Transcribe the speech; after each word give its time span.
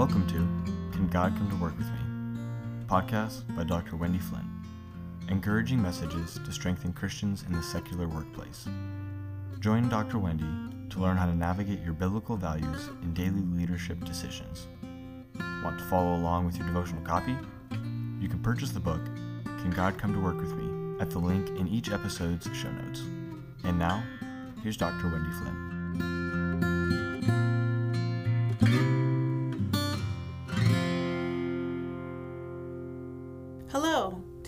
Welcome 0.00 0.26
to 0.28 0.96
Can 0.96 1.08
God 1.08 1.36
Come 1.36 1.50
to 1.50 1.56
Work 1.56 1.76
with 1.76 1.88
Me? 1.88 2.86
Podcast 2.86 3.54
by 3.54 3.64
Dr. 3.64 3.96
Wendy 3.96 4.18
Flint, 4.18 4.46
encouraging 5.28 5.82
messages 5.82 6.40
to 6.42 6.52
strengthen 6.52 6.94
Christians 6.94 7.44
in 7.46 7.52
the 7.52 7.62
secular 7.62 8.08
workplace. 8.08 8.66
Join 9.58 9.90
Dr. 9.90 10.16
Wendy 10.16 10.48
to 10.88 10.98
learn 10.98 11.18
how 11.18 11.26
to 11.26 11.34
navigate 11.34 11.82
your 11.82 11.92
biblical 11.92 12.38
values 12.38 12.88
in 13.02 13.12
daily 13.12 13.42
leadership 13.42 14.02
decisions. 14.06 14.68
Want 15.62 15.78
to 15.78 15.84
follow 15.84 16.16
along 16.16 16.46
with 16.46 16.56
your 16.56 16.66
devotional 16.66 17.02
copy? 17.02 17.36
You 18.20 18.28
can 18.30 18.40
purchase 18.42 18.70
the 18.70 18.80
book, 18.80 19.04
Can 19.44 19.70
God 19.70 19.98
Come 19.98 20.14
to 20.14 20.18
Work 20.18 20.40
with 20.40 20.54
Me, 20.54 20.98
at 20.98 21.10
the 21.10 21.18
link 21.18 21.50
in 21.60 21.68
each 21.68 21.90
episode's 21.90 22.48
show 22.56 22.70
notes. 22.70 23.00
And 23.64 23.78
now, 23.78 24.02
here's 24.62 24.78
Dr. 24.78 25.10
Wendy 25.10 25.30
Flint. 25.32 25.79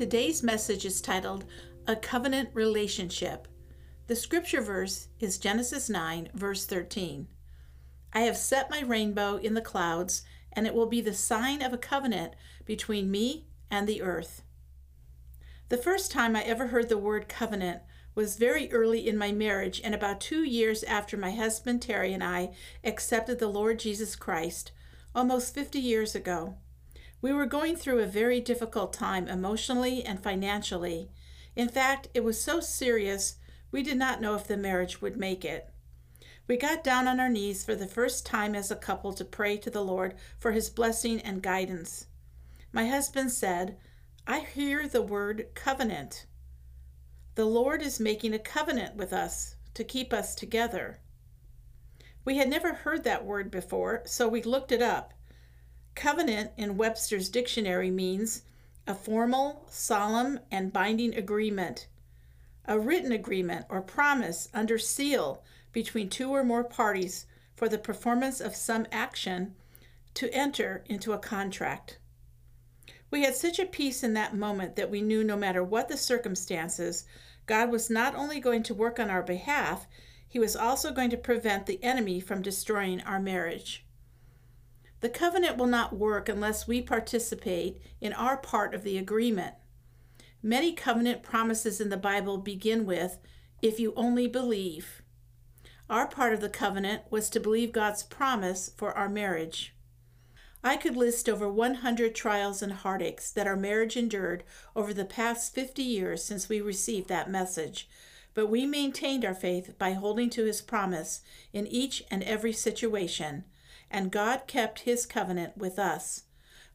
Today's 0.00 0.42
message 0.42 0.86
is 0.86 1.02
titled 1.02 1.44
A 1.86 1.94
Covenant 1.94 2.48
Relationship. 2.54 3.46
The 4.06 4.16
scripture 4.16 4.62
verse 4.62 5.08
is 5.18 5.36
Genesis 5.36 5.90
9, 5.90 6.30
verse 6.32 6.64
13. 6.64 7.28
I 8.14 8.20
have 8.20 8.38
set 8.38 8.70
my 8.70 8.80
rainbow 8.80 9.36
in 9.36 9.52
the 9.52 9.60
clouds, 9.60 10.22
and 10.54 10.66
it 10.66 10.72
will 10.72 10.86
be 10.86 11.02
the 11.02 11.12
sign 11.12 11.60
of 11.60 11.74
a 11.74 11.76
covenant 11.76 12.32
between 12.64 13.10
me 13.10 13.44
and 13.70 13.86
the 13.86 14.00
earth. 14.00 14.42
The 15.68 15.76
first 15.76 16.10
time 16.10 16.34
I 16.34 16.44
ever 16.44 16.68
heard 16.68 16.88
the 16.88 16.96
word 16.96 17.28
covenant 17.28 17.82
was 18.14 18.36
very 18.36 18.72
early 18.72 19.06
in 19.06 19.18
my 19.18 19.32
marriage 19.32 19.82
and 19.84 19.94
about 19.94 20.22
two 20.22 20.44
years 20.44 20.82
after 20.84 21.18
my 21.18 21.32
husband 21.32 21.82
Terry 21.82 22.14
and 22.14 22.24
I 22.24 22.54
accepted 22.82 23.38
the 23.38 23.48
Lord 23.48 23.78
Jesus 23.78 24.16
Christ, 24.16 24.72
almost 25.14 25.52
50 25.52 25.78
years 25.78 26.14
ago. 26.14 26.56
We 27.22 27.32
were 27.32 27.46
going 27.46 27.76
through 27.76 28.00
a 28.00 28.06
very 28.06 28.40
difficult 28.40 28.92
time 28.92 29.28
emotionally 29.28 30.04
and 30.04 30.22
financially. 30.22 31.10
In 31.54 31.68
fact, 31.68 32.08
it 32.14 32.24
was 32.24 32.40
so 32.40 32.60
serious 32.60 33.36
we 33.70 33.82
did 33.82 33.98
not 33.98 34.20
know 34.20 34.34
if 34.34 34.46
the 34.46 34.56
marriage 34.56 35.02
would 35.02 35.16
make 35.16 35.44
it. 35.44 35.68
We 36.46 36.56
got 36.56 36.82
down 36.82 37.06
on 37.06 37.20
our 37.20 37.28
knees 37.28 37.64
for 37.64 37.76
the 37.76 37.86
first 37.86 38.26
time 38.26 38.54
as 38.54 38.70
a 38.70 38.76
couple 38.76 39.12
to 39.12 39.24
pray 39.24 39.56
to 39.58 39.70
the 39.70 39.84
Lord 39.84 40.14
for 40.38 40.52
his 40.52 40.70
blessing 40.70 41.20
and 41.20 41.42
guidance. 41.42 42.06
My 42.72 42.86
husband 42.88 43.30
said, 43.30 43.76
I 44.26 44.40
hear 44.40 44.88
the 44.88 45.02
word 45.02 45.48
covenant. 45.54 46.26
The 47.34 47.44
Lord 47.44 47.82
is 47.82 48.00
making 48.00 48.34
a 48.34 48.38
covenant 48.38 48.96
with 48.96 49.12
us 49.12 49.56
to 49.74 49.84
keep 49.84 50.12
us 50.12 50.34
together. 50.34 51.00
We 52.24 52.36
had 52.36 52.48
never 52.48 52.74
heard 52.74 53.04
that 53.04 53.24
word 53.24 53.50
before, 53.50 54.02
so 54.04 54.26
we 54.26 54.42
looked 54.42 54.72
it 54.72 54.82
up. 54.82 55.14
Covenant 55.94 56.52
in 56.56 56.76
Webster's 56.76 57.28
dictionary 57.28 57.90
means 57.90 58.42
a 58.86 58.94
formal, 58.94 59.66
solemn, 59.68 60.40
and 60.50 60.72
binding 60.72 61.14
agreement, 61.14 61.86
a 62.64 62.78
written 62.78 63.12
agreement 63.12 63.66
or 63.68 63.82
promise 63.82 64.48
under 64.54 64.78
seal 64.78 65.42
between 65.72 66.08
two 66.08 66.30
or 66.30 66.42
more 66.42 66.64
parties 66.64 67.26
for 67.54 67.68
the 67.68 67.78
performance 67.78 68.40
of 68.40 68.56
some 68.56 68.86
action 68.90 69.54
to 70.14 70.32
enter 70.32 70.82
into 70.86 71.12
a 71.12 71.18
contract. 71.18 71.98
We 73.10 73.22
had 73.24 73.34
such 73.34 73.58
a 73.58 73.66
peace 73.66 74.02
in 74.02 74.14
that 74.14 74.36
moment 74.36 74.76
that 74.76 74.90
we 74.90 75.02
knew 75.02 75.24
no 75.24 75.36
matter 75.36 75.62
what 75.62 75.88
the 75.88 75.96
circumstances, 75.96 77.04
God 77.46 77.70
was 77.70 77.90
not 77.90 78.14
only 78.14 78.40
going 78.40 78.62
to 78.64 78.74
work 78.74 78.98
on 78.98 79.10
our 79.10 79.22
behalf, 79.22 79.86
He 80.28 80.38
was 80.38 80.54
also 80.54 80.92
going 80.92 81.10
to 81.10 81.16
prevent 81.16 81.66
the 81.66 81.82
enemy 81.82 82.20
from 82.20 82.40
destroying 82.40 83.00
our 83.02 83.18
marriage. 83.18 83.84
The 85.00 85.08
covenant 85.08 85.56
will 85.56 85.66
not 85.66 85.96
work 85.96 86.28
unless 86.28 86.68
we 86.68 86.82
participate 86.82 87.80
in 88.00 88.12
our 88.12 88.36
part 88.36 88.74
of 88.74 88.82
the 88.82 88.98
agreement. 88.98 89.54
Many 90.42 90.72
covenant 90.72 91.22
promises 91.22 91.80
in 91.80 91.88
the 91.88 91.96
Bible 91.96 92.38
begin 92.38 92.84
with, 92.84 93.18
if 93.62 93.80
you 93.80 93.92
only 93.96 94.26
believe. 94.26 95.02
Our 95.88 96.06
part 96.06 96.32
of 96.32 96.40
the 96.40 96.48
covenant 96.48 97.02
was 97.10 97.30
to 97.30 97.40
believe 97.40 97.72
God's 97.72 98.02
promise 98.02 98.70
for 98.76 98.96
our 98.96 99.08
marriage. 99.08 99.74
I 100.62 100.76
could 100.76 100.96
list 100.96 101.28
over 101.28 101.50
100 101.50 102.14
trials 102.14 102.60
and 102.60 102.72
heartaches 102.72 103.32
that 103.32 103.46
our 103.46 103.56
marriage 103.56 103.96
endured 103.96 104.44
over 104.76 104.92
the 104.92 105.06
past 105.06 105.54
50 105.54 105.82
years 105.82 106.22
since 106.22 106.48
we 106.48 106.60
received 106.60 107.08
that 107.08 107.30
message, 107.30 107.88
but 108.34 108.48
we 108.48 108.66
maintained 108.66 109.24
our 109.24 109.34
faith 109.34 109.74
by 109.78 109.92
holding 109.92 110.28
to 110.30 110.44
His 110.44 110.60
promise 110.60 111.22
in 111.54 111.66
each 111.66 112.04
and 112.10 112.22
every 112.22 112.52
situation 112.52 113.44
and 113.90 114.12
God 114.12 114.42
kept 114.46 114.80
his 114.80 115.06
covenant 115.06 115.56
with 115.56 115.78
us. 115.78 116.24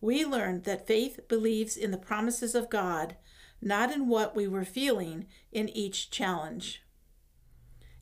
We 0.00 0.24
learned 0.24 0.64
that 0.64 0.86
faith 0.86 1.20
believes 1.28 1.76
in 1.76 1.90
the 1.90 1.98
promises 1.98 2.54
of 2.54 2.70
God, 2.70 3.16
not 3.62 3.92
in 3.92 4.08
what 4.08 4.34
we 4.34 4.46
were 4.46 4.64
feeling 4.64 5.26
in 5.52 5.68
each 5.68 6.10
challenge. 6.10 6.82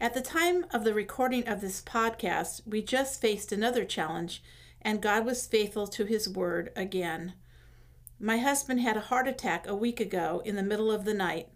At 0.00 0.14
the 0.14 0.22
time 0.22 0.64
of 0.72 0.84
the 0.84 0.94
recording 0.94 1.46
of 1.46 1.60
this 1.60 1.82
podcast, 1.82 2.66
we 2.66 2.80
just 2.80 3.20
faced 3.20 3.52
another 3.52 3.84
challenge, 3.84 4.42
and 4.80 5.02
God 5.02 5.26
was 5.26 5.46
faithful 5.46 5.86
to 5.88 6.04
his 6.06 6.28
word 6.28 6.70
again. 6.74 7.34
My 8.18 8.36
husband 8.36 8.80
had 8.80 8.98
a 8.98 9.00
heart 9.00 9.26
attack 9.26 9.66
a 9.66 9.74
week 9.74 9.98
ago 9.98 10.42
in 10.44 10.56
the 10.56 10.62
middle 10.62 10.90
of 10.90 11.04
the 11.04 11.14
night. 11.14 11.48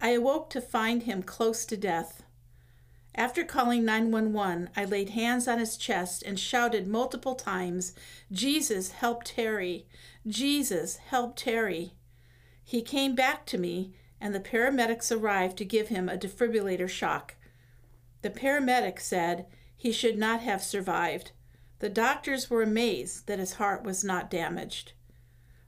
I 0.00 0.10
awoke 0.10 0.50
to 0.50 0.60
find 0.60 1.04
him 1.04 1.22
close 1.22 1.64
to 1.66 1.76
death. 1.76 2.23
After 3.16 3.44
calling 3.44 3.84
911, 3.84 4.70
I 4.74 4.84
laid 4.84 5.10
hands 5.10 5.46
on 5.46 5.60
his 5.60 5.76
chest 5.76 6.24
and 6.24 6.38
shouted 6.38 6.88
multiple 6.88 7.36
times, 7.36 7.94
Jesus, 8.32 8.90
help 8.90 9.22
Terry! 9.22 9.86
Jesus, 10.26 10.96
help 10.96 11.36
Terry! 11.36 11.92
He 12.64 12.82
came 12.82 13.14
back 13.14 13.46
to 13.46 13.58
me, 13.58 13.92
and 14.20 14.34
the 14.34 14.40
paramedics 14.40 15.12
arrived 15.12 15.56
to 15.58 15.64
give 15.64 15.88
him 15.88 16.08
a 16.08 16.16
defibrillator 16.16 16.88
shock. 16.88 17.36
The 18.22 18.30
paramedic 18.30 18.98
said 18.98 19.46
he 19.76 19.92
should 19.92 20.18
not 20.18 20.40
have 20.40 20.62
survived. 20.62 21.30
The 21.78 21.90
doctors 21.90 22.50
were 22.50 22.62
amazed 22.62 23.26
that 23.28 23.38
his 23.38 23.54
heart 23.54 23.84
was 23.84 24.02
not 24.02 24.30
damaged. 24.30 24.92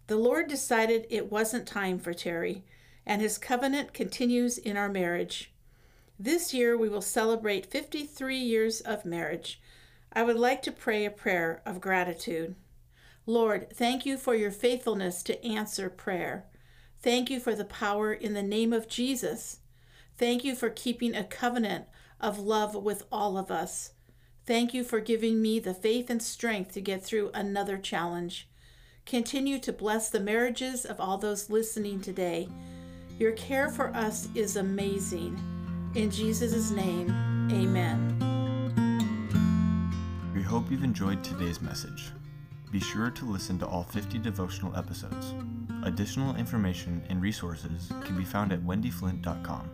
The 0.08 0.16
Lord 0.16 0.48
decided 0.48 1.06
it 1.10 1.30
wasn't 1.30 1.68
time 1.68 1.98
for 1.98 2.14
Terry, 2.14 2.64
and 3.04 3.20
his 3.20 3.38
covenant 3.38 3.92
continues 3.92 4.58
in 4.58 4.76
our 4.76 4.88
marriage. 4.88 5.52
This 6.18 6.54
year 6.54 6.76
we 6.76 6.88
will 6.88 7.02
celebrate 7.02 7.66
53 7.66 8.36
years 8.36 8.80
of 8.80 9.04
marriage. 9.04 9.60
I 10.12 10.22
would 10.22 10.36
like 10.36 10.62
to 10.62 10.72
pray 10.72 11.04
a 11.04 11.10
prayer 11.10 11.62
of 11.66 11.80
gratitude. 11.80 12.54
Lord, 13.26 13.70
thank 13.70 14.06
you 14.06 14.16
for 14.16 14.34
your 14.34 14.50
faithfulness 14.50 15.22
to 15.24 15.44
answer 15.44 15.90
prayer. 15.90 16.46
Thank 17.02 17.28
you 17.28 17.38
for 17.38 17.54
the 17.54 17.64
power 17.64 18.12
in 18.12 18.32
the 18.32 18.42
name 18.42 18.72
of 18.72 18.88
Jesus. 18.88 19.60
Thank 20.16 20.42
you 20.42 20.56
for 20.56 20.70
keeping 20.70 21.14
a 21.14 21.24
covenant 21.24 21.84
of 22.18 22.38
love 22.38 22.74
with 22.74 23.04
all 23.12 23.36
of 23.36 23.50
us. 23.50 23.92
Thank 24.46 24.72
you 24.72 24.84
for 24.84 25.00
giving 25.00 25.42
me 25.42 25.58
the 25.58 25.74
faith 25.74 26.08
and 26.08 26.22
strength 26.22 26.72
to 26.72 26.80
get 26.80 27.04
through 27.04 27.30
another 27.34 27.76
challenge. 27.76 28.48
Continue 29.04 29.58
to 29.58 29.72
bless 29.72 30.08
the 30.08 30.20
marriages 30.20 30.84
of 30.86 30.98
all 31.00 31.18
those 31.18 31.50
listening 31.50 32.00
today. 32.00 32.48
Your 33.18 33.32
care 33.32 33.68
for 33.68 33.88
us 33.94 34.28
is 34.34 34.56
amazing. 34.56 35.55
In 35.96 36.10
Jesus' 36.10 36.70
name, 36.70 37.08
amen. 37.50 38.12
We 40.34 40.42
hope 40.42 40.70
you've 40.70 40.84
enjoyed 40.84 41.24
today's 41.24 41.62
message. 41.62 42.10
Be 42.70 42.80
sure 42.80 43.10
to 43.10 43.24
listen 43.24 43.58
to 43.60 43.66
all 43.66 43.84
50 43.84 44.18
devotional 44.18 44.76
episodes. 44.76 45.32
Additional 45.84 46.36
information 46.36 47.02
and 47.08 47.22
resources 47.22 47.90
can 48.04 48.14
be 48.14 48.24
found 48.24 48.52
at 48.52 48.60
wendyflint.com 48.60 49.70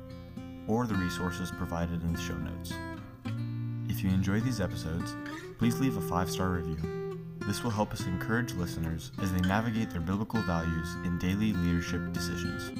or 0.69 0.87
the 0.87 0.95
resources 0.95 1.51
provided 1.51 2.05
in 2.05 2.13
the 2.13 2.21
show 2.21 2.37
notes. 2.37 2.73
If 3.89 4.05
you 4.05 4.11
enjoy 4.11 4.39
these 4.39 4.61
episodes, 4.61 5.17
please 5.59 5.81
leave 5.81 5.97
a 5.97 6.01
five 6.03 6.31
star 6.31 6.51
review. 6.51 7.19
This 7.41 7.65
will 7.65 7.73
help 7.73 7.93
us 7.93 8.07
encourage 8.07 8.55
listeners 8.55 9.11
as 9.21 9.33
they 9.33 9.41
navigate 9.41 9.91
their 9.91 10.01
biblical 10.01 10.41
values 10.43 10.95
in 11.05 11.19
daily 11.19 11.53
leadership 11.53 12.13
decisions. 12.13 12.71